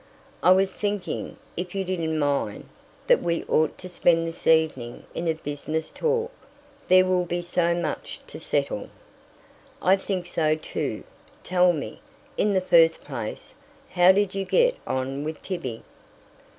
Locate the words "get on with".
14.43-15.39